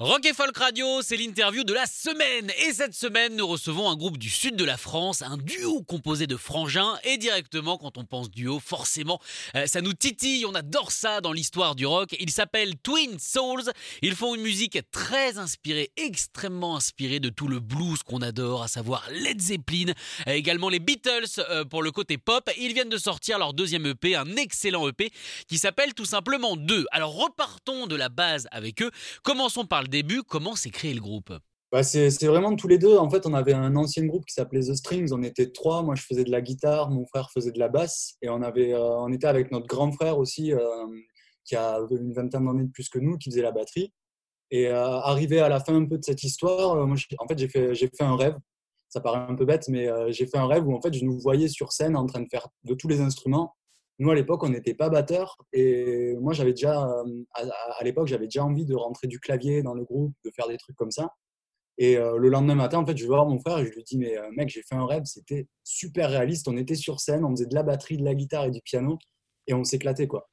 Rock 0.00 0.24
et 0.24 0.32
Folk 0.32 0.56
Radio, 0.56 1.02
c'est 1.02 1.18
l'interview 1.18 1.62
de 1.62 1.74
la 1.74 1.84
semaine. 1.84 2.50
Et 2.66 2.72
cette 2.72 2.94
semaine, 2.94 3.36
nous 3.36 3.46
recevons 3.46 3.90
un 3.90 3.96
groupe 3.96 4.16
du 4.16 4.30
sud 4.30 4.56
de 4.56 4.64
la 4.64 4.78
France, 4.78 5.20
un 5.20 5.36
duo 5.36 5.82
composé 5.82 6.26
de 6.26 6.38
frangins. 6.38 6.96
Et 7.04 7.18
directement, 7.18 7.76
quand 7.76 7.98
on 7.98 8.06
pense 8.06 8.30
duo, 8.30 8.60
forcément, 8.60 9.20
euh, 9.56 9.66
ça 9.66 9.82
nous 9.82 9.92
titille. 9.92 10.46
On 10.46 10.54
adore 10.54 10.90
ça 10.90 11.20
dans 11.20 11.34
l'histoire 11.34 11.74
du 11.74 11.84
rock. 11.84 12.16
Ils 12.18 12.30
s'appellent 12.30 12.78
Twin 12.82 13.18
Souls. 13.18 13.70
Ils 14.00 14.16
font 14.16 14.34
une 14.34 14.40
musique 14.40 14.78
très 14.90 15.36
inspirée, 15.36 15.90
extrêmement 15.98 16.76
inspirée 16.76 17.20
de 17.20 17.28
tout 17.28 17.46
le 17.46 17.60
blues 17.60 18.02
qu'on 18.02 18.22
adore, 18.22 18.62
à 18.62 18.68
savoir 18.68 19.06
Led 19.10 19.38
Zeppelin, 19.38 19.92
également 20.26 20.70
les 20.70 20.80
Beatles 20.80 21.42
euh, 21.50 21.66
pour 21.66 21.82
le 21.82 21.92
côté 21.92 22.16
pop. 22.16 22.48
Ils 22.58 22.72
viennent 22.72 22.88
de 22.88 22.96
sortir 22.96 23.38
leur 23.38 23.52
deuxième 23.52 23.84
EP, 23.84 24.16
un 24.16 24.36
excellent 24.36 24.88
EP 24.88 25.10
qui 25.46 25.58
s'appelle 25.58 25.92
tout 25.92 26.06
simplement 26.06 26.56
2. 26.56 26.86
Alors 26.90 27.14
repartons 27.14 27.86
de 27.86 27.96
la 27.96 28.08
base 28.08 28.48
avec 28.50 28.80
eux. 28.80 28.90
Commençons 29.22 29.66
par 29.66 29.82
le 29.82 29.89
début, 29.90 30.22
comment 30.22 30.56
s'est 30.56 30.70
créé 30.70 30.94
le 30.94 31.00
groupe? 31.00 31.32
Bah, 31.72 31.84
c'est 31.84 32.26
vraiment 32.26 32.56
tous 32.56 32.66
les 32.66 32.78
deux. 32.78 32.96
En 32.96 33.08
fait, 33.08 33.26
on 33.26 33.34
avait 33.34 33.52
un 33.52 33.76
ancien 33.76 34.04
groupe 34.04 34.24
qui 34.24 34.34
s'appelait 34.34 34.62
The 34.62 34.74
Strings. 34.74 35.12
On 35.12 35.22
était 35.22 35.50
trois. 35.50 35.82
Moi, 35.82 35.94
je 35.94 36.02
faisais 36.02 36.24
de 36.24 36.30
la 36.30 36.40
guitare, 36.40 36.90
mon 36.90 37.06
frère 37.06 37.30
faisait 37.30 37.52
de 37.52 37.58
la 37.60 37.68
basse. 37.68 38.16
Et 38.22 38.28
on, 38.28 38.42
avait, 38.42 38.72
euh, 38.72 38.98
on 38.98 39.12
était 39.12 39.28
avec 39.28 39.52
notre 39.52 39.66
grand 39.66 39.92
frère 39.92 40.18
aussi, 40.18 40.52
euh, 40.52 40.86
qui 41.44 41.54
a 41.54 41.78
une 41.90 42.12
vingtaine 42.12 42.46
d'années 42.46 42.64
de 42.64 42.72
plus 42.72 42.88
que 42.88 42.98
nous, 42.98 43.18
qui 43.18 43.30
faisait 43.30 43.42
la 43.42 43.52
batterie. 43.52 43.92
Et 44.50 44.66
euh, 44.66 44.98
arrivé 45.00 45.38
à 45.40 45.48
la 45.48 45.60
fin 45.60 45.76
un 45.76 45.86
peu 45.86 45.96
de 45.98 46.04
cette 46.04 46.24
histoire, 46.24 46.86
moi, 46.88 46.96
en 47.18 47.28
fait, 47.28 47.38
j'ai 47.38 47.48
fait, 47.48 47.74
j'ai 47.74 47.88
fait 47.88 48.04
un 48.04 48.16
rêve. 48.16 48.36
Ça 48.88 49.00
paraît 49.00 49.30
un 49.30 49.36
peu 49.36 49.44
bête, 49.44 49.68
mais 49.68 49.88
j'ai 50.12 50.26
fait 50.26 50.38
un 50.38 50.48
rêve 50.48 50.66
où 50.66 50.74
en 50.74 50.80
fait, 50.80 50.92
je 50.92 51.04
nous 51.04 51.20
voyais 51.20 51.46
sur 51.46 51.70
scène 51.70 51.94
en 51.94 52.06
train 52.06 52.20
de 52.20 52.28
faire 52.28 52.48
de 52.64 52.74
tous 52.74 52.88
les 52.88 53.00
instruments. 53.00 53.54
Nous, 54.00 54.10
à 54.10 54.14
l'époque, 54.14 54.42
on 54.42 54.48
n'était 54.48 54.72
pas 54.72 54.88
batteur. 54.88 55.36
Et 55.52 56.16
moi, 56.20 56.32
j'avais 56.32 56.52
déjà, 56.52 56.88
euh, 56.88 57.24
à, 57.34 57.84
l'époque, 57.84 58.06
j'avais 58.08 58.26
déjà 58.26 58.42
envie 58.42 58.64
de 58.64 58.74
rentrer 58.74 59.06
du 59.08 59.20
clavier 59.20 59.62
dans 59.62 59.74
le 59.74 59.84
groupe, 59.84 60.14
de 60.24 60.30
faire 60.30 60.48
des 60.48 60.56
trucs 60.56 60.74
comme 60.74 60.90
ça. 60.90 61.14
Et 61.76 61.98
euh, 61.98 62.16
le 62.16 62.30
lendemain 62.30 62.54
matin, 62.54 62.78
en 62.78 62.86
fait, 62.86 62.96
je 62.96 63.02
vais 63.02 63.08
voir 63.08 63.26
mon 63.26 63.38
frère 63.38 63.58
et 63.58 63.66
je 63.66 63.72
lui 63.72 63.84
dis 63.84 63.98
Mais 63.98 64.16
euh, 64.16 64.30
mec, 64.32 64.48
j'ai 64.48 64.62
fait 64.62 64.74
un 64.74 64.86
rêve, 64.86 65.02
c'était 65.04 65.48
super 65.64 66.08
réaliste. 66.08 66.48
On 66.48 66.56
était 66.56 66.74
sur 66.76 66.98
scène, 66.98 67.26
on 67.26 67.30
faisait 67.30 67.46
de 67.46 67.54
la 67.54 67.62
batterie, 67.62 67.98
de 67.98 68.04
la 68.04 68.14
guitare 68.14 68.46
et 68.46 68.50
du 68.50 68.62
piano 68.62 68.98
et 69.46 69.52
on 69.52 69.64
s'éclatait, 69.64 70.06
quoi. 70.06 70.30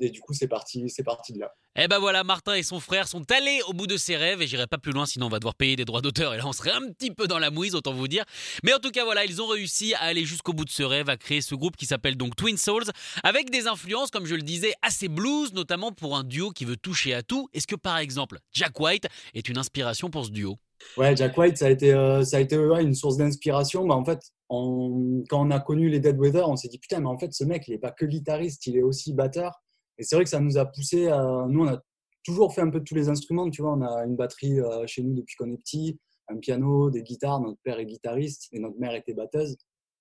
Et 0.00 0.10
du 0.10 0.20
coup, 0.20 0.32
c'est 0.32 0.48
parti, 0.48 0.88
c'est 0.90 1.04
parti 1.04 1.32
de 1.32 1.38
là. 1.38 1.54
Eh 1.78 1.88
ben 1.88 1.98
voilà, 1.98 2.24
Martin 2.24 2.54
et 2.54 2.62
son 2.62 2.80
frère 2.80 3.06
sont 3.06 3.30
allés 3.30 3.60
au 3.68 3.74
bout 3.74 3.86
de 3.86 3.98
ses 3.98 4.16
rêves 4.16 4.40
et 4.40 4.46
j'irai 4.46 4.66
pas 4.66 4.78
plus 4.78 4.92
loin 4.92 5.04
sinon 5.04 5.26
on 5.26 5.28
va 5.28 5.38
devoir 5.38 5.54
payer 5.54 5.76
des 5.76 5.84
droits 5.84 6.00
d'auteur 6.00 6.32
et 6.32 6.38
là 6.38 6.44
on 6.46 6.54
serait 6.54 6.70
un 6.70 6.90
petit 6.90 7.10
peu 7.10 7.26
dans 7.26 7.38
la 7.38 7.50
mouise 7.50 7.74
autant 7.74 7.92
vous 7.92 8.08
dire. 8.08 8.24
Mais 8.64 8.72
en 8.72 8.78
tout 8.78 8.90
cas 8.90 9.04
voilà, 9.04 9.26
ils 9.26 9.42
ont 9.42 9.46
réussi 9.46 9.92
à 9.92 10.04
aller 10.04 10.24
jusqu'au 10.24 10.54
bout 10.54 10.64
de 10.64 10.70
ce 10.70 10.82
rêve, 10.82 11.10
à 11.10 11.18
créer 11.18 11.42
ce 11.42 11.54
groupe 11.54 11.76
qui 11.76 11.84
s'appelle 11.84 12.16
donc 12.16 12.34
Twin 12.34 12.56
Souls 12.56 12.90
avec 13.24 13.50
des 13.50 13.66
influences 13.66 14.10
comme 14.10 14.24
je 14.24 14.36
le 14.36 14.40
disais 14.40 14.72
assez 14.80 15.08
blues 15.08 15.52
notamment 15.52 15.92
pour 15.92 16.16
un 16.16 16.24
duo 16.24 16.48
qui 16.50 16.64
veut 16.64 16.78
toucher 16.78 17.12
à 17.12 17.22
tout. 17.22 17.50
Est-ce 17.52 17.66
que 17.66 17.76
par 17.76 17.98
exemple 17.98 18.38
Jack 18.52 18.80
White 18.80 19.06
est 19.34 19.46
une 19.50 19.58
inspiration 19.58 20.08
pour 20.08 20.24
ce 20.24 20.30
duo? 20.30 20.56
Ouais, 20.96 21.14
Jack 21.14 21.36
White, 21.36 21.58
ça 21.58 21.66
a 21.66 21.70
été, 21.70 21.92
euh, 21.92 22.22
ça 22.24 22.38
a 22.38 22.40
été 22.40 22.56
une 22.56 22.94
source 22.94 23.16
d'inspiration. 23.16 23.86
Bah, 23.86 23.94
en 23.94 24.04
fait, 24.04 24.20
quand 24.48 25.24
on 25.32 25.50
a 25.50 25.60
connu 25.60 25.88
les 25.88 26.00
Dead 26.00 26.18
Weather, 26.18 26.48
on 26.48 26.56
s'est 26.56 26.68
dit 26.68 26.78
putain, 26.78 27.00
mais 27.00 27.08
en 27.08 27.18
fait, 27.18 27.32
ce 27.32 27.44
mec, 27.44 27.64
il 27.66 27.72
n'est 27.72 27.78
pas 27.78 27.90
que 27.90 28.04
guitariste, 28.04 28.66
il 28.66 28.76
est 28.76 28.82
aussi 28.82 29.14
batteur. 29.14 29.62
Et 29.98 30.04
c'est 30.04 30.16
vrai 30.16 30.24
que 30.24 30.30
ça 30.30 30.40
nous 30.40 30.58
a 30.58 30.66
poussé 30.66 31.08
à. 31.08 31.46
Nous, 31.48 31.64
on 31.64 31.68
a 31.68 31.80
toujours 32.24 32.54
fait 32.54 32.60
un 32.60 32.70
peu 32.70 32.82
tous 32.82 32.94
les 32.94 33.08
instruments. 33.08 33.48
Tu 33.50 33.62
vois, 33.62 33.72
on 33.72 33.82
a 33.82 34.04
une 34.04 34.16
batterie 34.16 34.60
euh, 34.60 34.86
chez 34.86 35.02
nous 35.02 35.14
depuis 35.14 35.36
qu'on 35.36 35.50
est 35.50 35.56
petit, 35.56 35.98
un 36.28 36.36
piano, 36.38 36.90
des 36.90 37.02
guitares. 37.02 37.40
Notre 37.40 37.60
père 37.62 37.78
est 37.78 37.86
guitariste 37.86 38.48
et 38.52 38.58
notre 38.58 38.78
mère 38.78 38.94
était 38.94 39.14
batteuse. 39.14 39.56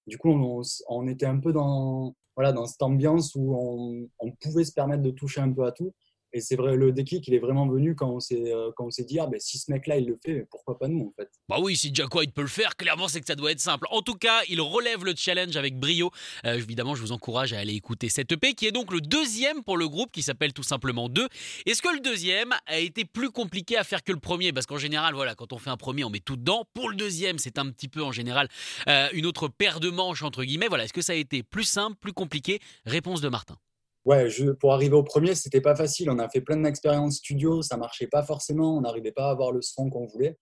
Du 0.08 0.18
coup, 0.18 0.30
on, 0.30 0.62
on 0.90 1.08
était 1.08 1.26
un 1.26 1.40
peu 1.40 1.52
dans, 1.52 2.16
voilà, 2.36 2.52
dans 2.52 2.66
cette 2.66 2.82
ambiance 2.82 3.34
où 3.36 4.10
on 4.20 4.32
pouvait 4.42 4.66
se 4.66 4.74
permettre 4.74 5.02
de 5.02 5.12
toucher 5.12 5.42
un 5.42 5.52
peu 5.52 5.66
à 5.66 5.72
tout. 5.72 5.94
Et 6.36 6.42
c'est 6.42 6.58
vrai, 6.58 6.76
le 6.76 6.92
déclic, 6.92 7.26
il 7.30 7.34
est 7.34 7.40
vraiment 7.40 7.66
venu 7.66 7.96
quand 7.96 8.10
on 8.10 8.20
s'est 8.20 8.54
euh, 8.54 8.70
quand 8.76 8.88
on 8.88 8.92
s'est 8.92 9.06
dit, 9.06 9.20
ah, 9.20 9.26
ben, 9.26 9.40
si 9.40 9.58
ce 9.58 9.72
mec-là, 9.72 10.00
il 10.00 10.08
le 10.08 10.20
fait, 10.22 10.46
pourquoi 10.52 10.78
pas 10.78 10.90
nous, 10.90 11.08
en 11.08 11.14
fait? 11.16 11.30
Bah 11.48 11.60
oui, 11.62 11.78
si 11.78 11.92
Jack 11.94 12.14
White 12.14 12.34
peut 12.34 12.42
le 12.42 12.50
faire, 12.50 12.76
clairement 12.76 13.08
c'est 13.08 13.22
que 13.22 13.26
ça 13.26 13.36
doit 13.36 13.54
être 13.54 13.62
simple. 13.62 13.88
En 13.90 14.02
tout 14.02 14.16
cas, 14.16 14.42
il 14.50 14.60
relève 14.60 15.06
le 15.06 15.14
challenge 15.16 15.56
avec 15.56 15.80
brio. 15.80 16.12
Euh, 16.46 16.56
évidemment, 16.56 16.94
je 16.94 17.00
vous 17.00 17.14
encourage 17.14 17.54
à 17.54 17.60
aller 17.60 17.74
écouter 17.74 18.10
cette 18.10 18.34
EP 18.34 18.54
qui 18.54 18.68
est 18.68 18.74
donc 18.74 18.92
le 18.92 19.00
deuxième 19.00 19.64
pour 19.64 19.78
le 19.78 19.88
groupe 19.88 20.12
qui 20.12 20.24
s'appelle 20.24 20.52
tout 20.52 20.62
simplement 20.62 21.08
2. 21.08 21.26
Est-ce 21.66 21.82
que 21.82 21.96
le 21.96 22.02
deuxième 22.02 22.54
a 22.66 22.80
été 22.80 23.06
plus 23.06 23.30
compliqué 23.30 23.78
à 23.78 23.86
faire 23.86 24.04
que 24.04 24.12
le 24.12 24.20
premier? 24.20 24.52
Parce 24.52 24.66
qu'en 24.66 24.78
général, 24.78 25.14
voilà, 25.14 25.36
quand 25.36 25.54
on 25.54 25.58
fait 25.58 25.70
un 25.70 25.78
premier, 25.78 26.04
on 26.04 26.10
met 26.10 26.20
tout 26.20 26.36
dedans. 26.36 26.66
Pour 26.74 26.90
le 26.90 26.98
deuxième, 26.98 27.40
c'est 27.40 27.60
un 27.60 27.70
petit 27.72 27.88
peu 27.88 28.04
en 28.04 28.12
général 28.12 28.50
euh, 28.90 29.08
une 29.14 29.26
autre 29.26 29.48
paire 29.48 29.80
de 29.80 29.90
manches 29.90 30.24
entre 30.24 30.44
guillemets. 30.44 30.68
Voilà, 30.68 30.84
est-ce 30.84 30.94
que 30.94 31.02
ça 31.02 31.14
a 31.14 31.16
été 31.16 31.44
plus 31.44 31.64
simple, 31.64 31.96
plus 31.96 32.12
compliqué? 32.12 32.60
Réponse 32.86 33.22
de 33.22 33.30
Martin. 33.30 33.56
Ouais, 34.06 34.30
je, 34.30 34.52
pour 34.52 34.74
arriver 34.74 34.96
au 34.96 35.04
premier, 35.04 35.34
c'était 35.34 35.62
pas 35.62 35.76
facile. 35.76 36.12
On 36.12 36.20
a 36.20 36.30
fait 36.30 36.42
plein 36.42 36.58
d'expériences 36.58 37.18
studio, 37.18 37.62
ça 37.64 37.76
marchait 37.76 38.08
pas 38.08 38.22
forcément, 38.22 38.78
on 38.78 38.82
n'arrivait 38.82 39.12
pas 39.12 39.28
à 39.28 39.32
avoir 39.32 39.52
le 39.52 39.62
son 39.62 39.90
qu'on 39.90 40.06
voulait. 40.06 40.38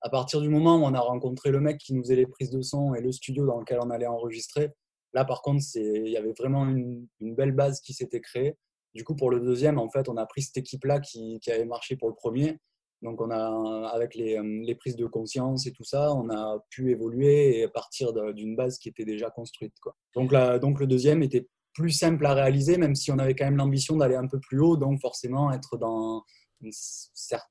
À 0.00 0.10
partir 0.10 0.40
du 0.40 0.48
moment 0.48 0.76
où 0.76 0.82
on 0.82 0.94
a 0.94 1.00
rencontré 1.00 1.50
le 1.50 1.60
mec 1.60 1.78
qui 1.78 1.94
nous 1.94 2.02
faisait 2.02 2.16
les 2.16 2.26
prises 2.26 2.50
de 2.50 2.60
son 2.60 2.94
et 2.94 3.00
le 3.00 3.12
studio 3.12 3.46
dans 3.46 3.58
lequel 3.60 3.78
on 3.80 3.90
allait 3.90 4.06
enregistrer, 4.06 4.72
là 5.12 5.24
par 5.24 5.42
contre, 5.42 5.64
il 5.76 6.08
y 6.08 6.16
avait 6.16 6.34
vraiment 6.36 6.68
une, 6.68 7.06
une 7.20 7.34
belle 7.34 7.52
base 7.52 7.80
qui 7.80 7.94
s'était 7.94 8.20
créée. 8.20 8.56
Du 8.94 9.04
coup, 9.04 9.16
pour 9.16 9.30
le 9.30 9.40
deuxième, 9.40 9.78
en 9.78 9.88
fait, 9.88 10.08
on 10.08 10.16
a 10.16 10.26
pris 10.26 10.42
cette 10.42 10.56
équipe-là 10.56 11.00
qui, 11.00 11.38
qui 11.40 11.50
avait 11.50 11.64
marché 11.64 11.96
pour 11.96 12.08
le 12.08 12.14
premier. 12.14 12.58
Donc, 13.02 13.20
on 13.20 13.30
a, 13.30 13.88
avec 13.92 14.14
les, 14.14 14.40
les 14.42 14.74
prises 14.74 14.96
de 14.96 15.06
conscience 15.06 15.66
et 15.66 15.72
tout 15.72 15.84
ça, 15.84 16.12
on 16.14 16.30
a 16.30 16.58
pu 16.70 16.90
évoluer 16.90 17.60
et 17.60 17.68
partir 17.68 18.12
d'une 18.32 18.56
base 18.56 18.78
qui 18.78 18.88
était 18.88 19.04
déjà 19.04 19.30
construite. 19.30 19.74
Quoi. 19.82 19.94
Donc, 20.14 20.32
là, 20.32 20.58
donc, 20.58 20.80
le 20.80 20.86
deuxième 20.86 21.22
était 21.22 21.46
plus 21.74 21.90
simple 21.90 22.24
à 22.26 22.34
réaliser, 22.34 22.78
même 22.78 22.94
si 22.94 23.10
on 23.10 23.18
avait 23.18 23.34
quand 23.34 23.44
même 23.44 23.56
l'ambition 23.56 23.96
d'aller 23.96 24.16
un 24.16 24.26
peu 24.26 24.40
plus 24.40 24.60
haut, 24.60 24.76
donc 24.76 25.00
forcément 25.00 25.52
être 25.52 25.76
dans 25.76 26.24
une 26.62 26.70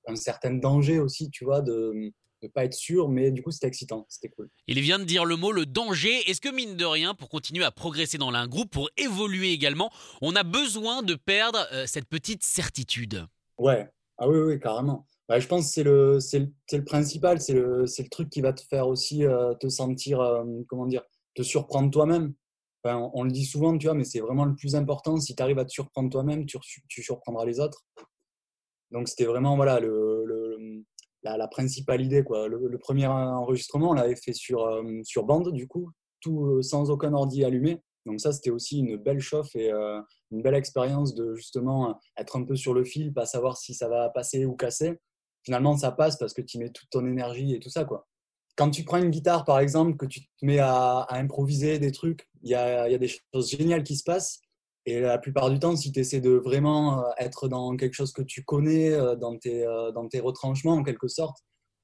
un 0.07 0.15
certain 0.15 0.53
danger 0.53 0.99
aussi, 0.99 1.29
tu 1.29 1.45
vois, 1.45 1.61
de 1.61 2.11
ne 2.41 2.47
pas 2.47 2.65
être 2.65 2.73
sûr, 2.73 3.09
mais 3.09 3.31
du 3.31 3.41
coup 3.41 3.51
c'était 3.51 3.67
excitant, 3.67 4.05
c'était 4.09 4.29
cool. 4.29 4.49
Il 4.67 4.79
vient 4.81 4.99
de 4.99 5.03
dire 5.03 5.25
le 5.25 5.35
mot 5.35 5.51
le 5.51 5.65
danger. 5.65 6.29
Est-ce 6.29 6.41
que 6.41 6.49
mine 6.49 6.75
de 6.75 6.85
rien, 6.85 7.13
pour 7.13 7.29
continuer 7.29 7.63
à 7.63 7.71
progresser 7.71 8.17
dans 8.17 8.33
un 8.33 8.47
groupe, 8.47 8.71
pour 8.71 8.89
évoluer 8.97 9.51
également, 9.51 9.91
on 10.21 10.35
a 10.35 10.43
besoin 10.43 11.03
de 11.03 11.15
perdre 11.15 11.65
euh, 11.71 11.85
cette 11.85 12.07
petite 12.07 12.43
certitude? 12.43 13.25
Ouais, 13.57 13.89
ah 14.17 14.27
oui, 14.27 14.39
oui, 14.39 14.59
carrément. 14.59 15.07
Ouais, 15.29 15.39
je 15.39 15.47
pense 15.47 15.67
que 15.67 15.71
c'est 15.71 15.83
le, 15.83 16.19
c'est 16.19 16.39
le, 16.39 16.53
c'est 16.67 16.77
le 16.77 16.83
principal, 16.83 17.39
c'est 17.39 17.53
le, 17.53 17.85
c'est 17.87 18.03
le 18.03 18.09
truc 18.09 18.29
qui 18.29 18.41
va 18.41 18.51
te 18.51 18.61
faire 18.61 18.87
aussi 18.87 19.25
euh, 19.25 19.53
te 19.55 19.69
sentir, 19.69 20.19
euh, 20.19 20.43
comment 20.67 20.85
dire, 20.85 21.03
te 21.35 21.43
surprendre 21.43 21.89
toi-même. 21.91 22.33
On, 22.85 23.23
le 23.23 23.31
dit 23.31 23.45
souvent, 23.45 23.77
tu 23.77 23.87
vois, 23.87 23.95
mais 23.95 24.03
c'est 24.03 24.19
vraiment 24.19 24.45
le 24.45 24.55
plus 24.55 24.75
important. 24.75 25.17
Si 25.17 25.35
tu 25.35 25.41
arrives 25.41 25.59
à 25.59 25.65
te 25.65 25.71
surprendre 25.71 26.09
toi-même, 26.09 26.45
tu, 26.45 26.57
surprendras 27.01 27.45
les 27.45 27.59
autres. 27.59 27.85
Donc 28.91 29.07
c'était 29.07 29.25
vraiment 29.25 29.55
voilà 29.55 29.79
la, 31.23 31.47
principale 31.47 32.01
idée 32.01 32.23
quoi. 32.23 32.47
Le, 32.47 32.77
premier 32.77 33.07
enregistrement, 33.07 33.91
on 33.91 33.93
l'avait 33.93 34.15
fait 34.15 34.33
sur 34.33 34.65
euh, 34.65 34.83
sur 35.03 35.23
bande 35.23 35.51
du 35.53 35.67
coup, 35.67 35.91
tout 36.19 36.45
euh, 36.45 36.61
sans 36.61 36.91
aucun 36.91 37.13
ordi 37.13 37.43
allumé. 37.45 37.81
Donc 38.05 38.19
ça 38.19 38.33
c'était 38.33 38.51
aussi 38.51 38.79
une 38.79 38.97
belle 38.97 39.21
chauffe 39.21 39.55
et 39.55 39.71
euh, 39.71 40.01
une 40.31 40.41
belle 40.41 40.55
expérience 40.55 41.15
de 41.15 41.33
justement 41.35 41.99
être 42.17 42.35
un 42.35 42.43
peu 42.43 42.55
sur 42.55 42.73
le 42.73 42.83
fil, 42.83 43.13
pas 43.13 43.25
savoir 43.25 43.57
si 43.57 43.73
ça 43.73 43.87
va 43.87 44.09
passer 44.09 44.45
ou 44.45 44.55
casser. 44.55 44.99
Finalement 45.43 45.77
ça 45.77 45.91
passe 45.91 46.17
parce 46.17 46.33
que 46.33 46.41
tu 46.41 46.57
mets 46.57 46.69
toute 46.69 46.89
ton 46.89 47.05
énergie 47.07 47.55
et 47.55 47.59
tout 47.59 47.69
ça 47.69 47.85
quoi. 47.85 48.07
Quand 48.55 48.69
tu 48.69 48.83
prends 48.83 48.97
une 48.97 49.09
guitare 49.09 49.45
par 49.45 49.59
exemple, 49.59 49.95
que 49.95 50.05
tu 50.05 50.21
te 50.21 50.45
mets 50.45 50.59
à 50.59 51.07
improviser 51.09 51.79
des 51.79 51.91
trucs, 51.91 52.29
il 52.43 52.49
y 52.49 52.55
a, 52.55 52.97
des 52.97 53.07
choses 53.07 53.49
géniales 53.49 53.83
qui 53.83 53.95
se 53.95 54.03
passent. 54.03 54.41
Et 54.85 54.99
la 54.99 55.17
plupart 55.17 55.49
du 55.49 55.59
temps, 55.59 55.75
si 55.77 55.91
tu 55.91 55.99
essaies 56.01 56.19
de 56.19 56.31
vraiment 56.31 56.99
euh, 56.99 57.09
être 57.17 57.47
dans 57.47 57.75
quelque 57.77 57.93
chose 57.93 58.11
que 58.11 58.21
tu 58.21 58.43
connais, 58.43 58.91
euh, 58.91 59.15
dans 59.15 59.37
tes, 59.37 59.65
euh, 59.65 59.91
dans 59.91 60.09
tes 60.09 60.19
retranchements 60.19 60.73
en 60.73 60.83
quelque 60.83 61.07
sorte, 61.07 61.37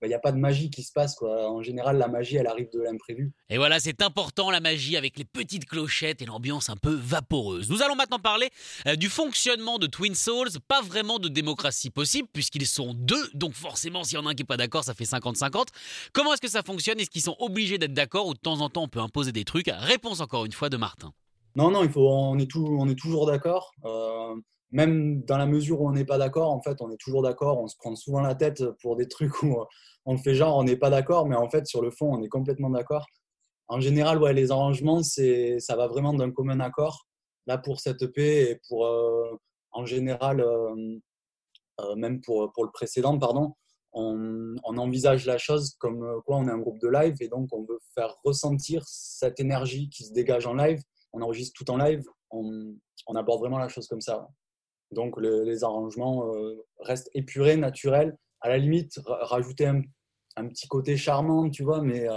il 0.03 0.07
n'y 0.07 0.13
a 0.13 0.19
pas 0.19 0.31
de 0.31 0.37
magie 0.37 0.69
qui 0.69 0.83
se 0.83 0.91
passe. 0.91 1.15
Quoi. 1.15 1.49
En 1.49 1.61
général, 1.61 1.97
la 1.97 2.07
magie, 2.07 2.37
elle 2.37 2.47
arrive 2.47 2.69
de 2.71 2.81
l'imprévu. 2.81 3.33
Et 3.49 3.57
voilà, 3.57 3.79
c'est 3.79 4.01
important 4.01 4.49
la 4.49 4.59
magie 4.59 4.97
avec 4.97 5.17
les 5.17 5.25
petites 5.25 5.65
clochettes 5.65 6.21
et 6.21 6.25
l'ambiance 6.25 6.69
un 6.69 6.77
peu 6.77 6.93
vaporeuse. 6.93 7.69
Nous 7.69 7.81
allons 7.81 7.95
maintenant 7.95 8.19
parler 8.19 8.49
euh, 8.87 8.95
du 8.95 9.09
fonctionnement 9.09 9.77
de 9.77 9.87
Twin 9.87 10.15
Souls. 10.15 10.49
Pas 10.67 10.81
vraiment 10.81 11.19
de 11.19 11.27
démocratie 11.27 11.89
possible 11.89 12.27
puisqu'ils 12.31 12.67
sont 12.67 12.93
deux, 12.93 13.29
donc 13.33 13.53
forcément 13.53 14.03
s'il 14.03 14.17
y 14.17 14.21
en 14.21 14.25
a 14.25 14.29
un 14.29 14.33
qui 14.33 14.43
n'est 14.43 14.47
pas 14.47 14.57
d'accord, 14.57 14.83
ça 14.83 14.93
fait 14.93 15.05
50-50. 15.05 15.67
Comment 16.13 16.33
est-ce 16.33 16.41
que 16.41 16.49
ça 16.49 16.63
fonctionne? 16.63 16.99
Est-ce 16.99 17.09
qu'ils 17.09 17.21
sont 17.21 17.35
obligés 17.39 17.77
d'être 17.77 17.93
d'accord? 17.93 18.27
Ou 18.27 18.33
de 18.33 18.39
temps 18.39 18.61
en 18.61 18.69
temps 18.69 18.83
on 18.83 18.87
peut 18.87 18.99
imposer 18.99 19.31
des 19.31 19.43
trucs? 19.43 19.69
Réponse 19.71 20.21
encore 20.21 20.45
une 20.45 20.51
fois 20.51 20.69
de 20.69 20.77
Martin. 20.77 21.11
Non, 21.55 21.71
non, 21.71 21.83
il 21.83 21.89
faut, 21.89 22.07
on, 22.07 22.37
est 22.37 22.49
tout, 22.49 22.65
on 22.79 22.87
est 22.87 22.99
toujours 22.99 23.25
d'accord. 23.25 23.73
Euh, 23.83 24.35
même 24.71 25.23
dans 25.23 25.37
la 25.37 25.47
mesure 25.47 25.81
où 25.81 25.87
on 25.89 25.93
n'est 25.93 26.05
pas 26.05 26.17
d'accord, 26.17 26.51
en 26.51 26.61
fait, 26.61 26.81
on 26.81 26.91
est 26.91 26.99
toujours 26.99 27.23
d'accord. 27.23 27.59
On 27.59 27.67
se 27.67 27.75
prend 27.77 27.95
souvent 27.95 28.21
la 28.21 28.35
tête 28.35 28.63
pour 28.81 28.95
des 28.95 29.07
trucs 29.07 29.41
où 29.43 29.57
on 30.05 30.17
fait 30.17 30.35
genre 30.35 30.57
on 30.57 30.63
n'est 30.63 30.77
pas 30.77 30.89
d'accord, 30.89 31.27
mais 31.27 31.35
en 31.35 31.49
fait, 31.49 31.65
sur 31.65 31.81
le 31.81 31.91
fond, 31.91 32.13
on 32.13 32.21
est 32.21 32.29
complètement 32.29 32.69
d'accord. 32.69 33.05
En 33.67 33.79
général, 33.79 34.21
ouais, 34.21 34.33
les 34.33 34.51
arrangements, 34.51 35.03
ça 35.03 35.75
va 35.75 35.87
vraiment 35.87 36.13
d'un 36.13 36.31
commun 36.31 36.59
accord. 36.59 37.05
Là, 37.47 37.57
pour 37.57 37.79
cette 37.79 38.01
EP 38.01 38.51
et 38.51 38.59
pour, 38.67 38.85
euh, 38.85 39.39
en 39.71 39.85
général, 39.85 40.41
euh, 40.41 40.99
euh, 41.81 41.95
même 41.95 42.21
pour, 42.21 42.51
pour 42.53 42.63
le 42.63 42.71
précédent, 42.71 43.17
pardon, 43.17 43.53
on, 43.93 44.55
envisage 44.63 45.25
la 45.25 45.37
chose 45.37 45.75
comme 45.79 46.21
quoi 46.25 46.37
on 46.37 46.47
est 46.47 46.51
un 46.51 46.59
groupe 46.59 46.79
de 46.79 46.87
live 46.87 47.15
et 47.21 47.27
donc 47.27 47.49
on 47.51 47.63
veut 47.63 47.79
faire 47.95 48.15
ressentir 48.23 48.83
cette 48.87 49.39
énergie 49.39 49.89
qui 49.89 50.03
se 50.05 50.13
dégage 50.13 50.45
en 50.45 50.53
live. 50.53 50.81
On 51.11 51.21
enregistre 51.21 51.53
tout 51.57 51.69
en 51.71 51.77
live, 51.77 52.03
on 52.31 53.15
aborde 53.15 53.41
vraiment 53.41 53.57
la 53.57 53.67
chose 53.67 53.87
comme 53.87 54.01
ça. 54.01 54.27
Donc 54.91 55.19
les 55.21 55.63
arrangements 55.63 56.31
restent 56.79 57.09
épurés, 57.13 57.57
naturels. 57.57 58.17
À 58.41 58.49
la 58.49 58.57
limite, 58.57 58.99
rajouter 59.05 59.67
un, 59.67 59.81
un, 60.37 60.47
petit 60.47 60.67
côté 60.67 60.97
charmant, 60.97 61.49
tu 61.49 61.63
vois, 61.63 61.81
mais 61.81 62.07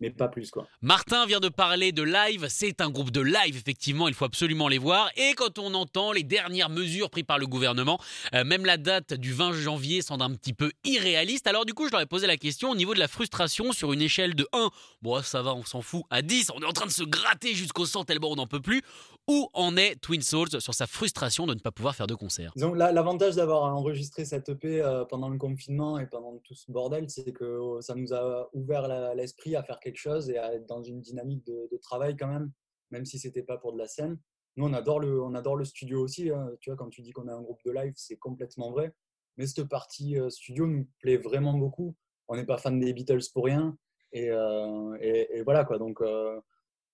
mais 0.00 0.10
pas 0.10 0.28
plus 0.28 0.50
quoi. 0.50 0.66
Martin 0.82 1.26
vient 1.26 1.40
de 1.40 1.48
parler 1.48 1.92
de 1.92 2.02
live, 2.02 2.46
c'est 2.48 2.80
un 2.80 2.90
groupe 2.90 3.10
de 3.10 3.20
live 3.20 3.56
effectivement, 3.56 4.08
il 4.08 4.14
faut 4.14 4.24
absolument 4.24 4.68
les 4.68 4.78
voir 4.78 5.10
et 5.16 5.34
quand 5.34 5.58
on 5.58 5.74
entend 5.74 6.12
les 6.12 6.22
dernières 6.22 6.68
mesures 6.68 7.10
prises 7.10 7.24
par 7.24 7.38
le 7.38 7.46
gouvernement, 7.46 7.98
euh, 8.34 8.44
même 8.44 8.66
la 8.66 8.76
date 8.76 9.14
du 9.14 9.32
20 9.32 9.52
janvier 9.52 10.02
semble 10.02 10.22
un 10.24 10.34
petit 10.34 10.52
peu 10.52 10.72
irréaliste. 10.84 11.46
Alors 11.46 11.64
du 11.64 11.74
coup, 11.74 11.86
je 11.86 11.92
leur 11.92 12.00
ai 12.00 12.06
posé 12.06 12.26
la 12.26 12.36
question 12.36 12.70
au 12.70 12.74
niveau 12.74 12.94
de 12.94 12.98
la 12.98 13.08
frustration 13.08 13.72
sur 13.72 13.92
une 13.92 14.02
échelle 14.02 14.34
de 14.34 14.46
1, 14.52 14.70
bon 15.02 15.22
ça 15.22 15.42
va, 15.42 15.54
on 15.54 15.64
s'en 15.64 15.80
fout, 15.80 16.02
à 16.10 16.22
10, 16.22 16.50
on 16.54 16.60
est 16.60 16.66
en 16.66 16.72
train 16.72 16.86
de 16.86 16.90
se 16.90 17.04
gratter 17.04 17.54
jusqu'au 17.54 17.86
100 17.86 18.04
tellement 18.04 18.30
on 18.30 18.36
n'en 18.36 18.46
peut 18.46 18.60
plus. 18.60 18.82
Où 19.26 19.48
en 19.54 19.78
est 19.78 19.96
Twin 20.02 20.20
Souls 20.20 20.60
sur 20.60 20.74
sa 20.74 20.86
frustration 20.86 21.46
de 21.46 21.54
ne 21.54 21.58
pas 21.58 21.72
pouvoir 21.72 21.94
faire 21.94 22.06
de 22.06 22.14
concert? 22.14 22.52
L'avantage 22.56 23.36
d'avoir 23.36 23.74
enregistré 23.74 24.26
cette 24.26 24.50
EP 24.50 24.82
euh, 24.82 25.06
pendant 25.06 25.30
le 25.30 25.38
confinement 25.38 25.98
et 25.98 26.06
pendant 26.06 26.36
tout 26.44 26.54
ce 26.54 26.70
bordel, 26.70 27.08
c'est 27.08 27.32
que 27.32 27.44
euh, 27.44 27.80
ça 27.80 27.94
nous 27.94 28.12
a 28.12 28.50
ouvert 28.52 29.14
l'esprit 29.14 29.56
à 29.56 29.62
faire 29.62 29.80
quelque 29.80 29.96
chose 29.96 30.28
et 30.28 30.36
à 30.36 30.54
être 30.54 30.66
dans 30.66 30.82
une 30.82 31.00
dynamique 31.00 31.46
de, 31.46 31.78
travail 31.80 32.16
quand 32.16 32.26
même, 32.26 32.52
même 32.90 33.06
si 33.06 33.18
c'était 33.18 33.42
pas 33.42 33.56
pour 33.56 33.72
de 33.72 33.78
la 33.78 33.86
scène. 33.86 34.18
Nous, 34.56 34.66
on 34.66 34.74
adore 34.74 35.00
le, 35.00 35.64
studio 35.64 36.02
aussi. 36.02 36.30
Hein. 36.30 36.50
Tu 36.60 36.68
vois, 36.68 36.76
quand 36.76 36.90
tu 36.90 37.00
dis 37.00 37.12
qu'on 37.12 37.26
est 37.26 37.32
un 37.32 37.40
groupe 37.42 37.60
de 37.64 37.72
live, 37.72 37.94
c'est 37.96 38.16
complètement 38.16 38.72
vrai. 38.72 38.94
Mais 39.38 39.46
cette 39.46 39.68
partie 39.68 40.18
euh, 40.18 40.28
studio 40.28 40.66
nous 40.66 40.86
plaît 41.00 41.16
vraiment 41.16 41.54
beaucoup. 41.54 41.96
On 42.28 42.36
n'est 42.36 42.44
pas 42.44 42.58
fan 42.58 42.78
des 42.78 42.92
Beatles 42.92 43.24
pour 43.32 43.46
rien. 43.46 43.76
Et, 44.12 44.30
euh, 44.30 45.42
voilà 45.44 45.64
quoi. 45.64 45.78
Donc, 45.78 45.98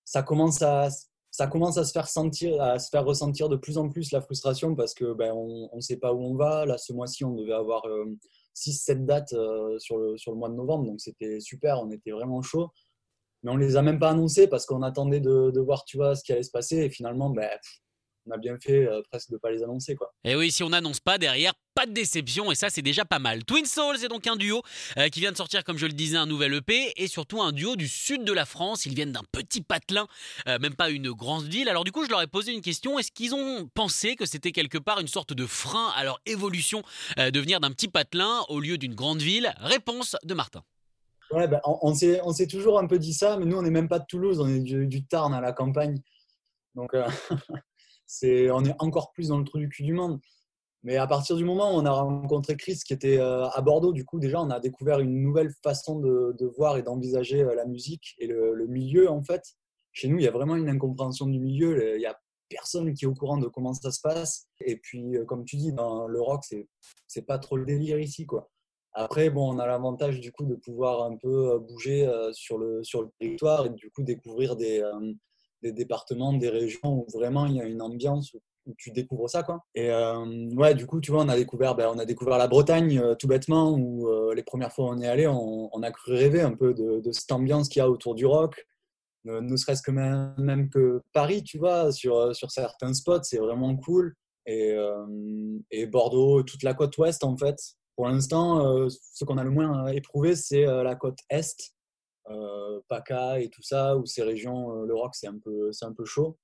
ça 0.05 0.23
commence 0.23 0.62
à 0.62 0.88
ça 1.31 1.47
commence 1.47 1.79
à 1.79 1.85
se 1.85 1.93
faire 1.93 2.09
sentir, 2.09 2.61
à 2.61 2.79
se 2.79 2.88
faire 2.88 3.05
ressentir 3.05 3.49
de 3.49 3.56
plus 3.56 3.79
en 3.79 3.88
plus 3.88 4.11
la 4.12 4.21
frustration 4.21 4.75
parce 4.75 4.94
que 4.94 5.12
ben, 5.12 5.32
on 5.32 5.71
ne 5.75 5.81
sait 5.81 5.97
pas 5.97 6.12
où 6.12 6.23
on 6.23 6.35
va. 6.35 6.67
Là, 6.67 6.77
ce 6.77 6.93
mois-ci, 6.93 7.25
on 7.25 7.35
devait 7.35 7.53
avoir 7.53 7.82
6-7 8.56 9.05
dates 9.05 9.35
sur, 9.79 9.99
le, 9.99 10.17
sur 10.17 10.32
le 10.32 10.38
mois 10.38 10.49
de 10.49 10.55
novembre, 10.55 10.87
donc 10.87 11.00
c'était 11.00 11.41
super, 11.41 11.81
on 11.81 11.91
était 11.91 12.11
vraiment 12.11 12.43
chaud 12.43 12.71
mais 13.43 13.50
on 13.50 13.56
les 13.56 13.77
a 13.77 13.82
même 13.82 13.99
pas 13.99 14.11
annoncés 14.11 14.49
parce 14.49 14.67
qu'on 14.67 14.82
attendait 14.82 15.21
de, 15.21 15.50
de, 15.50 15.61
voir 15.61 15.85
tu 15.85 15.97
vois 15.97 16.15
ce 16.15 16.23
qui 16.23 16.32
allait 16.32 16.43
se 16.43 16.50
passer 16.50 16.77
et 16.79 16.91
finalement 16.91 17.31
ben, 17.31 17.49
on 18.26 18.32
a 18.32 18.38
bien 18.38 18.56
fait 18.58 18.87
euh, 18.87 19.02
presque 19.11 19.31
de 19.31 19.37
pas 19.37 19.50
les 19.50 19.62
annoncer 19.62 19.94
quoi. 19.94 20.12
Et 20.25 20.37
oui, 20.37 20.50
si 20.50 20.62
on 20.62 20.70
n'annonce 20.70 21.00
pas 21.00 21.19
derrière, 21.19 21.52
pas 21.75 21.87
de 21.87 21.93
déception 21.93 22.50
et 22.52 22.55
ça 22.55 22.70
c'est 22.70 22.82
déjà 22.82 23.05
pas 23.05 23.19
mal. 23.19 23.44
Twin 23.44 23.64
Souls 23.64 24.05
est 24.05 24.08
donc 24.08 24.26
un 24.26 24.37
duo 24.37 24.62
euh, 24.99 25.08
qui 25.08 25.20
vient 25.20 25.32
de 25.32 25.37
sortir 25.37 25.64
comme 25.64 25.78
je 25.78 25.87
le 25.87 25.93
disais 25.93 26.17
un 26.17 26.26
nouvel 26.26 26.55
EP 26.55 26.93
et 26.96 27.06
surtout 27.06 27.43
un 27.43 27.52
duo 27.52 27.76
du 27.76 27.88
sud 27.88 28.25
de 28.25 28.32
la 28.32 28.44
France. 28.44 28.87
Ils 28.87 28.94
viennent 28.94 29.12
d'un 29.12 29.25
petit 29.32 29.62
patelin, 29.62 30.06
euh, 30.49 30.58
même 30.58 30.75
pas 30.75 30.90
une 30.90 31.11
grande 31.12 31.44
ville. 31.44 31.69
Alors 31.69 31.84
du 31.84 31.93
coup, 31.93 32.05
je 32.05 32.11
leur 32.11 32.22
ai 32.22 32.26
posé 32.26 32.52
une 32.52 32.62
question. 32.62 32.99
Est-ce 32.99 33.12
qu'ils 33.12 33.34
ont 33.34 33.69
pensé 33.75 34.17
que 34.17 34.26
c'était 34.26 34.52
quelque 34.52 34.78
part 34.78 35.00
une 35.00 35.08
sorte 35.08 35.32
de 35.32 35.46
frein 35.46 35.93
à 35.96 36.05
leur 36.05 36.20
évolution 36.26 36.82
de 37.17 37.40
venir 37.40 37.61
d'un 37.61 37.70
petit 37.70 37.88
patelin 37.88 38.44
au 38.49 38.61
lieu 38.61 38.78
d'une 38.78 38.94
grande 38.94 39.22
ville? 39.22 39.52
Réponse 39.61 40.17
de 40.25 40.34
Martin. 40.34 40.62
Ouais, 41.31 41.46
ben, 41.46 41.61
on, 41.64 41.78
on 41.82 42.32
s'est 42.32 42.46
toujours 42.49 42.78
un 42.78 42.87
peu 42.87 42.99
dit 42.99 43.14
ça, 43.14 43.37
mais 43.37 43.46
nous, 43.46 43.56
on 43.56 43.62
n'est 43.62 43.70
même 43.70 43.88
pas 43.88 44.00
de 44.00 44.06
Toulouse, 44.06 44.40
on 44.40 44.49
est 44.49 44.61
du, 44.61 45.05
Tarn 45.05 45.32
à 45.32 45.40
la 45.40 45.52
campagne. 45.52 46.00
Donc, 46.75 46.94
euh, 46.94 47.06
c'est, 48.10 48.50
on 48.50 48.64
est 48.64 48.74
encore 48.78 49.12
plus 49.12 49.28
dans 49.28 49.38
le 49.38 49.44
trou 49.44 49.58
du 49.58 49.68
cul 49.68 49.82
du 49.82 49.92
monde. 49.92 50.20
Mais 50.82 50.96
à 50.96 51.06
partir 51.06 51.36
du 51.36 51.44
moment 51.44 51.74
où 51.74 51.78
on 51.78 51.84
a 51.84 51.90
rencontré 51.90 52.56
Chris, 52.56 52.80
qui 52.84 52.94
était 52.94 53.18
euh, 53.18 53.48
à 53.50 53.60
Bordeaux, 53.60 53.92
du 53.92 54.04
coup, 54.04 54.18
déjà, 54.18 54.40
on 54.40 54.50
a 54.50 54.60
découvert 54.60 55.00
une 55.00 55.20
nouvelle 55.22 55.52
façon 55.62 56.00
de, 56.00 56.52
voir 56.56 56.78
et 56.78 56.82
d'envisager 56.82 57.42
euh, 57.42 57.54
la 57.54 57.66
musique 57.66 58.14
et 58.18 58.26
le, 58.26 58.66
milieu, 58.66 59.10
en 59.10 59.22
fait. 59.22 59.42
Chez 59.92 60.08
nous, 60.08 60.18
il 60.18 60.24
y 60.24 60.28
a 60.28 60.30
vraiment 60.30 60.56
une 60.56 60.68
incompréhension 60.68 61.26
du 61.26 61.38
milieu. 61.38 61.96
Il 61.96 62.00
y 62.00 62.06
a 62.06 62.18
personne 62.48 62.92
qui 62.94 63.04
est 63.04 63.08
au 63.08 63.14
courant 63.14 63.38
de 63.38 63.46
comment 63.46 63.74
ça 63.74 63.90
se 63.90 64.00
passe. 64.00 64.48
Et 64.60 64.76
puis, 64.76 65.16
comme 65.26 65.44
tu 65.44 65.56
dis, 65.56 65.72
dans 65.72 66.06
le 66.06 66.20
rock, 66.20 66.44
c'est, 66.44 66.68
c'est 67.06 67.26
pas 67.26 67.38
trop 67.38 67.56
le 67.56 67.66
délire 67.66 67.98
ici, 67.98 68.26
quoi. 68.26 68.50
Après, 68.92 69.30
bon, 69.30 69.54
on 69.54 69.58
a 69.58 69.66
l'avantage 69.66 70.20
du 70.20 70.32
coup 70.32 70.44
de 70.44 70.56
pouvoir 70.56 71.04
un 71.04 71.16
peu 71.16 71.52
euh, 71.52 71.58
bouger 71.58 72.06
euh, 72.06 72.32
sur 72.32 72.58
le, 72.58 72.82
sur 72.82 73.02
le 73.02 73.10
territoire 73.20 73.66
et 73.66 73.70
du 73.70 73.90
coup 73.90 74.02
découvrir 74.02 74.56
des, 74.56 74.80
euh, 74.80 75.12
des 75.62 75.72
départements, 75.72 76.32
des 76.32 76.48
régions 76.48 77.04
où 77.04 77.06
vraiment 77.12 77.46
il 77.46 77.56
y 77.56 77.60
a 77.60 77.64
une 77.64 77.82
ambiance 77.82 78.32
où, 78.34 78.40
tu 78.78 78.92
découvres 78.92 79.28
ça. 79.28 79.42
Quoi. 79.42 79.64
Et 79.74 79.90
ouais, 79.90 80.74
du 80.76 80.86
coup, 80.86 81.00
tu 81.00 81.10
vois, 81.10 81.24
on 81.24 81.28
a 81.28 81.34
découvert, 81.34 81.74
ben, 81.74 81.90
on 81.92 81.98
a 81.98 82.04
découvert 82.04 82.38
la 82.38 82.46
Bretagne 82.46 83.02
tout 83.18 83.26
bêtement 83.26 83.72
où 83.72 84.08
les 84.32 84.44
premières 84.44 84.72
fois 84.72 84.84
où 84.84 84.88
on 84.90 85.00
est 85.00 85.08
allé, 85.08 85.26
on, 85.26 85.82
a 85.82 85.90
cru 85.90 86.12
rêver 86.12 86.40
un 86.40 86.52
peu 86.52 86.72
de, 86.72 87.10
cette 87.10 87.32
ambiance 87.32 87.68
qu'il 87.68 87.80
y 87.80 87.82
a 87.82 87.90
autour 87.90 88.14
du 88.14 88.26
rock. 88.26 88.64
Ne, 89.24 89.56
serait-ce 89.56 89.82
que 89.82 89.90
même, 89.90 90.34
même, 90.38 90.68
que 90.68 91.02
Paris, 91.12 91.42
tu 91.42 91.58
vois, 91.58 91.90
sur, 91.90 92.36
sur 92.36 92.52
certains 92.52 92.94
spots, 92.94 93.24
c'est 93.24 93.38
vraiment 93.38 93.74
cool. 93.76 94.14
Et, 94.46 94.76
et 95.72 95.86
Bordeaux, 95.86 96.44
toute 96.44 96.62
la 96.62 96.74
côte 96.74 96.96
ouest, 96.98 97.24
en 97.24 97.36
fait, 97.36 97.56
pour 98.00 98.08
l'instant, 98.08 98.64
euh, 98.64 98.88
ce 98.88 99.26
qu'on 99.26 99.36
a 99.36 99.44
le 99.44 99.50
moins 99.50 99.88
éprouvé, 99.88 100.34
c'est 100.34 100.66
euh, 100.66 100.82
la 100.82 100.94
côte 100.94 101.18
Est, 101.28 101.54
euh, 101.60 101.80
PACA 102.88 103.41
et 103.41 103.49
tout 103.49 103.62
ça, 103.62 103.97
où 103.97 104.06
ces 104.06 104.23
régions, 104.23 104.82
le 104.82 104.94
rock, 104.94 105.15
c'est 105.15 105.27
un, 105.27 105.38
peu, 105.38 105.71
un 105.82 105.93
peu 105.93 106.05
chaud. 106.05 106.38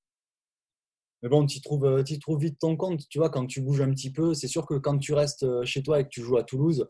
Mais 1.22 1.28
bon, 1.28 1.46
tu 1.46 1.60
trouves, 1.60 2.04
trouves 2.20 2.40
vite 2.40 2.58
ton 2.58 2.76
compte, 2.76 3.08
tu 3.08 3.18
vois, 3.18 3.30
quand 3.30 3.46
tu 3.46 3.60
bouges 3.60 3.80
un 3.80 3.90
petit 3.90 4.12
peu. 4.12 4.34
C'est 4.34 4.48
sûr 4.48 4.66
que 4.66 4.74
quand 4.74 4.98
tu 4.98 5.14
restes 5.14 5.46
chez 5.64 5.82
toi 5.82 6.00
et 6.00 6.04
que 6.04 6.10
tu 6.10 6.22
joues 6.22 6.36
à 6.36 6.44
Toulouse, 6.44 6.86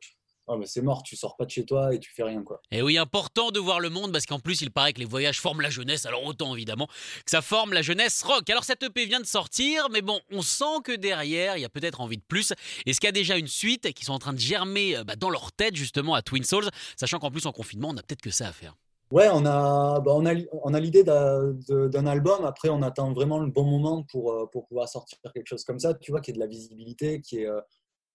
Oh, 0.49 0.61
c'est 0.65 0.81
mort, 0.81 1.03
tu 1.03 1.17
sors 1.17 1.37
pas 1.37 1.45
de 1.45 1.51
chez 1.51 1.65
toi 1.65 1.93
et 1.93 1.99
tu 1.99 2.13
fais 2.15 2.23
rien 2.23 2.45
quoi. 2.45 2.63
Et 2.71 2.81
oui, 2.81 2.99
important 2.99 3.51
de 3.51 3.59
voir 3.59 3.81
le 3.81 3.91
monde 3.91 4.13
parce 4.13 4.27
qu'en 4.27 4.39
plus 4.39 4.61
il 4.61 4.71
paraît 4.71 4.93
que 4.93 5.01
les 5.01 5.05
voyages 5.05 5.41
forment 5.41 5.61
la 5.61 5.71
jeunesse, 5.71 6.07
alors 6.07 6.25
autant 6.25 6.55
évidemment 6.55 6.87
que 6.87 7.31
ça 7.31 7.43
forme 7.43 7.73
la 7.73 7.83
jeunesse 7.83 8.23
rock. 8.23 8.49
Alors 8.49 8.63
cette 8.63 8.85
EP 8.85 9.07
vient 9.07 9.19
de 9.19 9.27
sortir, 9.27 9.89
mais 9.91 10.03
bon, 10.03 10.21
on 10.31 10.43
sent 10.43 10.83
que 10.85 10.93
derrière 10.95 11.57
il 11.57 11.63
y 11.63 11.65
a 11.65 11.69
peut-être 11.69 12.01
envie 12.01 12.19
de 12.19 12.23
plus. 12.23 12.53
Est-ce 12.87 13.01
qu'il 13.01 13.09
y 13.09 13.11
a 13.11 13.13
déjà 13.13 13.37
une 13.37 13.49
suite 13.49 13.93
qui 13.93 14.05
sont 14.05 14.13
en 14.13 14.21
train 14.21 14.35
de 14.35 14.39
germer 14.39 14.97
euh, 14.97 15.03
bah, 15.03 15.17
dans 15.17 15.31
leur 15.31 15.51
tête 15.51 15.75
justement 15.75 16.15
à 16.15 16.23
Twin 16.23 16.45
Souls, 16.45 16.71
sachant 16.97 17.19
qu'en 17.19 17.33
plus 17.33 17.47
en 17.47 17.53
confinement 17.53 17.89
on 17.89 17.97
a 17.97 18.03
peut-être 18.03 18.23
que 18.23 18.31
ça 18.31 18.47
à 18.47 18.53
faire. 18.53 18.77
Ouais, 19.13 19.29
on 19.33 19.47
a, 19.47 20.01
bah, 20.01 20.13
on 20.15 20.27
a, 20.27 20.35
on 20.65 20.75
a 20.75 20.81
l'idée 20.81 21.05
d'un 21.05 22.07
album. 22.07 22.45
Après, 22.45 22.69
on 22.69 22.83
attend 22.83 23.13
vraiment 23.13 23.39
le 23.39 23.51
bon 23.51 23.65
moment 23.65 24.03
pour, 24.11 24.33
euh, 24.33 24.47
pour 24.47 24.67
pouvoir 24.67 24.89
sortir 24.89 25.19
quelque 25.33 25.47
chose 25.47 25.63
comme 25.65 25.79
ça. 25.79 25.95
Tu 25.95 26.11
vois, 26.11 26.21
qui 26.21 26.33
est 26.33 26.35
de 26.35 26.41
la 26.41 26.49
visibilité, 26.49 27.21
qui 27.21 27.39
est, 27.39 27.47
euh, 27.47 27.61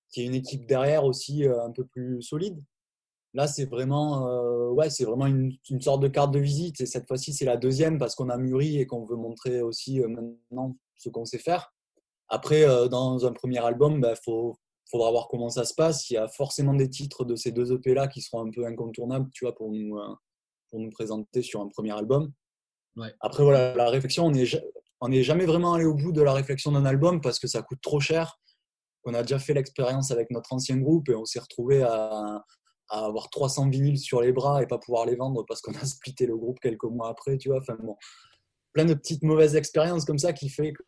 qui 0.10 0.22
est 0.22 0.26
une 0.26 0.36
équipe 0.36 0.66
derrière 0.68 1.06
aussi 1.06 1.48
euh, 1.48 1.64
un 1.64 1.72
peu 1.72 1.86
plus 1.86 2.22
solide. 2.22 2.62
Là, 3.34 3.48
c'est 3.48 3.64
vraiment, 3.64 4.26
ouais, 4.72 4.90
vraiment 5.00 5.26
une, 5.26 5.58
sorte 5.80 6.02
de 6.02 6.10
carte 6.10 6.34
de 6.34 6.40
visite. 6.40 6.82
Et 6.82 6.86
cette 6.86 7.08
fois-ci, 7.08 7.32
c'est 7.34 7.46
la 7.46 7.56
deuxième 7.56 7.98
parce 7.98 8.14
qu'on 8.14 8.28
a 8.30 8.38
mûri 8.38 8.78
et 8.78 8.86
qu'on 8.86 9.06
veut 9.06 9.16
montrer 9.16 9.62
aussi 9.62 10.02
maintenant 10.02 10.76
ce 10.98 11.08
qu'on 11.08 11.24
sait 11.24 11.38
faire. 11.38 11.74
Après, 12.28 12.66
dans 12.90 13.26
un 13.26 13.32
premier 13.32 13.60
album, 13.60 13.94
il 13.94 14.02
bah, 14.02 14.16
faudra 14.18 15.12
voir 15.12 15.30
comment 15.30 15.50
ça 15.50 15.64
se 15.64 15.74
passe. 15.74 16.10
Il 16.10 16.16
y 16.16 16.18
a 16.18 16.28
forcément 16.28 16.74
des 16.74 16.90
titres 16.90 17.24
de 17.24 17.38
ces 17.38 17.54
deux 17.54 17.72
EP-là 17.72 18.10
qui 18.10 18.22
seront 18.22 18.46
un 18.46 18.52
peu 18.52 18.66
incontournables, 18.66 19.30
tu 19.32 19.46
vois, 19.46 19.56
pour 19.56 19.72
nous, 19.72 19.98
pour 20.72 20.80
nous 20.80 20.90
présenter 20.90 21.44
sur 21.44 21.62
un 21.62 21.68
premier 21.68 21.92
album. 21.92 22.32
Après, 23.20 23.44
voilà, 23.44 23.76
la 23.76 23.90
réflexion, 23.90 24.32
on 25.02 25.10
n'est 25.10 25.24
jamais 25.24 25.46
vraiment 25.46 25.74
allé 25.74 25.86
au 25.86 25.94
bout 25.94 26.12
de 26.12 26.22
la 26.22 26.34
réflexion 26.34 26.72
d'un 26.72 26.86
album 26.86 27.22
parce 27.22 27.38
que 27.38 27.48
ça 27.48 27.62
coûte 27.62 27.80
trop 27.82 28.00
cher 28.00 28.40
on 29.06 29.14
a 29.14 29.22
déjà 29.22 29.40
fait 29.40 29.54
l'expérience 29.54 30.12
avec 30.12 30.30
notre 30.32 30.54
ancien 30.54 30.78
groupe 30.78 31.10
et 31.10 31.16
on 31.16 31.26
s'est 31.26 31.40
retrouvé 31.40 31.84
à, 31.84 32.44
avoir 32.90 33.30
300 33.30 33.70
vinyles 33.70 33.98
sur 33.98 34.22
les 34.22 34.34
bras 34.34 34.62
et 34.62 34.68
pas 34.68 34.78
pouvoir 34.78 35.06
les 35.06 35.16
vendre 35.16 35.46
parce 35.48 35.62
qu'on 35.62 35.74
a 35.74 35.86
splitté 35.86 36.26
le 36.26 36.36
groupe 36.36 36.60
quelques 36.60 36.84
mois 36.84 37.10
après, 37.10 37.38
tu 37.38 37.48
vois. 37.50 37.60
Enfin 37.60 37.78
bon, 37.82 37.96
plein 38.74 38.84
de 38.86 38.94
petites 38.94 39.24
mauvaises 39.24 39.56
expériences 39.56 40.04
comme 40.04 40.20
ça 40.20 40.34
qui 40.34 40.50
fait 40.50 40.74
que 40.74 40.84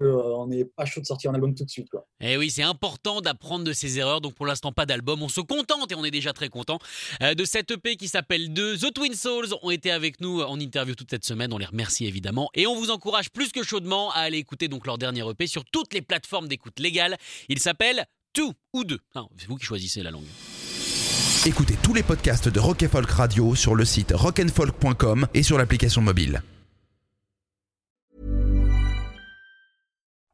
on 0.00 0.46
n'est 0.46 0.64
pas 0.64 0.84
chaud 0.84 1.00
de 1.00 1.06
sortir 1.06 1.30
un 1.30 1.34
album 1.34 1.54
tout 1.54 1.64
de 1.64 1.70
suite. 1.70 1.88
Quoi. 1.90 2.06
Et 2.20 2.32
eh 2.32 2.36
oui, 2.36 2.50
c'est 2.50 2.62
important 2.62 3.20
d'apprendre 3.20 3.64
de 3.64 3.72
ses 3.72 3.98
erreurs. 3.98 4.20
Donc 4.20 4.34
pour 4.34 4.46
l'instant, 4.46 4.72
pas 4.72 4.86
d'album. 4.86 5.22
On 5.22 5.28
se 5.28 5.40
contente 5.40 5.90
et 5.92 5.94
on 5.94 6.04
est 6.04 6.10
déjà 6.10 6.32
très 6.32 6.48
content 6.48 6.78
euh, 7.22 7.34
de 7.34 7.44
cette 7.44 7.70
EP 7.70 7.96
qui 7.96 8.08
s'appelle 8.08 8.52
The. 8.52 8.78
The 8.78 8.92
Twin 8.92 9.14
Souls 9.14 9.54
ont 9.62 9.70
été 9.70 9.90
avec 9.90 10.20
nous 10.20 10.40
en 10.40 10.58
interview 10.60 10.94
toute 10.94 11.10
cette 11.10 11.24
semaine. 11.24 11.52
On 11.52 11.58
les 11.58 11.66
remercie 11.66 12.06
évidemment. 12.06 12.50
Et 12.54 12.66
on 12.66 12.76
vous 12.76 12.90
encourage 12.90 13.30
plus 13.30 13.50
que 13.52 13.62
chaudement 13.62 14.10
à 14.12 14.20
aller 14.20 14.38
écouter 14.38 14.68
donc 14.68 14.86
leur 14.86 14.98
dernier 14.98 15.28
EP 15.28 15.46
sur 15.46 15.64
toutes 15.64 15.94
les 15.94 16.02
plateformes 16.02 16.48
d'écoute 16.48 16.78
légales. 16.78 17.16
Il 17.48 17.58
s'appelle 17.58 18.06
Two 18.32 18.52
ou 18.72 18.84
Deux. 18.84 19.00
C'est 19.36 19.48
vous 19.48 19.56
qui 19.56 19.64
choisissez 19.64 20.02
la 20.02 20.10
langue. 20.10 20.26
Écoutez 21.46 21.76
tous 21.82 21.94
les 21.94 22.02
podcasts 22.02 22.48
de 22.48 22.58
Rock 22.58 22.84
Folk 22.86 23.10
Radio 23.10 23.54
sur 23.54 23.74
le 23.74 23.84
site 23.84 24.12
rockandfolk.com 24.12 25.28
et 25.32 25.42
sur 25.42 25.58
l'application 25.58 26.02
mobile. 26.02 26.42